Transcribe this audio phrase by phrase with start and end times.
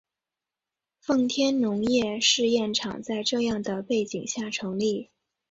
[0.99, 5.11] 奉天农业试验场在这样的背景下成立。